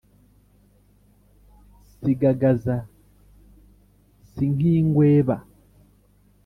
sigagaza 1.95 2.75
si 4.29 4.45
nk’ingweba 4.55 5.37